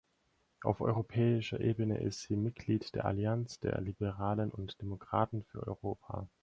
[0.63, 6.27] Auf europäischer Ebene ist sie Mitglied der Allianz der Liberalen und Demokraten für Europa.